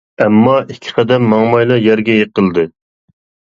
[0.23, 2.67] ئەمما ئىككى قەدەم ماڭمايلا يەرگە يىقىلدى.